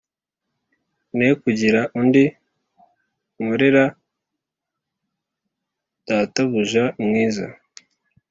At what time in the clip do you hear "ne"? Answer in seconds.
1.17-1.27